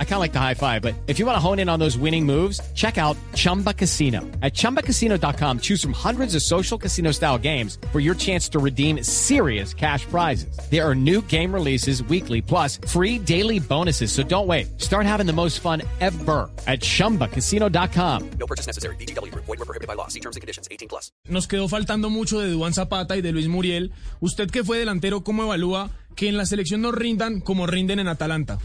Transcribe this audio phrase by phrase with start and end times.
[0.00, 1.78] I kind of like the high five, but if you want to hone in on
[1.78, 4.22] those winning moves, check out Chumba Casino.
[4.42, 9.04] At ChumbaCasino.com, choose from hundreds of social casino style games for your chance to redeem
[9.04, 10.58] serious cash prizes.
[10.68, 14.10] There are new game releases weekly, plus free daily bonuses.
[14.10, 14.80] So don't wait.
[14.80, 18.30] Start having the most fun ever at ChumbaCasino.com.
[18.40, 18.96] No purchase necessary.
[18.96, 19.32] VGW.
[19.34, 20.08] Void were prohibited by law.
[20.08, 20.66] See terms and conditions.
[20.72, 21.12] 18 plus.
[21.28, 23.92] Nos quedó faltando mucho de Duván Zapata y de Luis Muriel.
[24.20, 28.08] Usted que fue delantero, ¿cómo evalúa que en la selección no rindan como rinden en
[28.08, 28.58] Atalanta?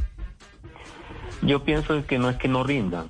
[1.46, 3.10] Yo pienso que no es que no rindan.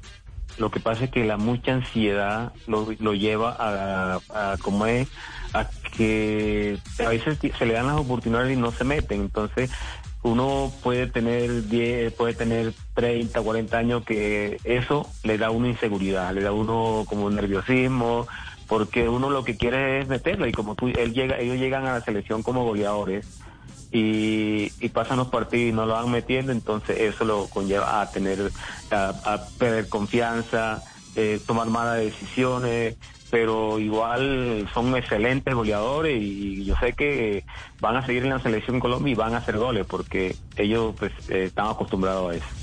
[0.58, 5.08] Lo que pasa es que la mucha ansiedad lo, lo lleva a, como es,
[5.54, 9.22] a que a veces se le dan las oportunidades y no se meten.
[9.22, 9.72] Entonces,
[10.22, 16.34] uno puede tener 10, puede tener 30, 40 años que eso le da una inseguridad,
[16.34, 18.28] le da uno como nerviosismo,
[18.68, 21.94] porque uno lo que quiere es meterlo y como tú, él llega, ellos llegan a
[21.94, 23.42] la selección como goleadores
[23.94, 28.10] y, y pasan los partidos y no lo van metiendo, entonces eso lo conlleva a
[28.10, 28.52] tener,
[28.92, 30.84] a, perder confianza,
[31.16, 32.96] eh, tomar malas decisiones,
[33.30, 37.46] pero igual son excelentes goleadores y yo sé que
[37.80, 41.12] van a seguir en la selección Colombia y van a hacer goles porque ellos pues
[41.30, 42.63] eh, están acostumbrados a eso.